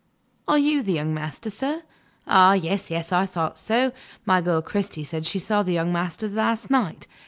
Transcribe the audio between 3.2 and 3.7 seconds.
thought